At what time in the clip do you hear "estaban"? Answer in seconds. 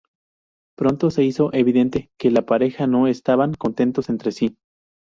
3.05-3.53